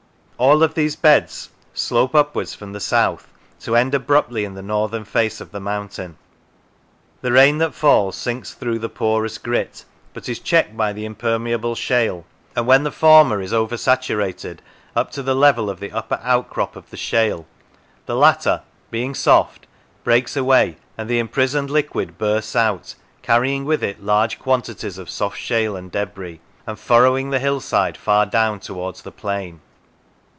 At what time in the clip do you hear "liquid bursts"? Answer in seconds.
21.69-22.55